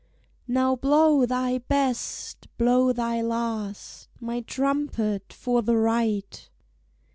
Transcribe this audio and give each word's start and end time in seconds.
"Now 0.47 0.75
blow 0.75 1.27
thy 1.27 1.59
best, 1.59 2.47
blow 2.57 2.91
thy 2.91 3.21
last, 3.21 4.09
My 4.19 4.41
trumpet, 4.41 5.31
for 5.31 5.61
the 5.61 5.77
Right!" 5.77 6.49